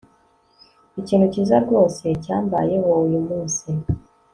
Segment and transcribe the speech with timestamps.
[1.01, 3.67] Ikintu cyiza rwose cyambayeho uyu munsi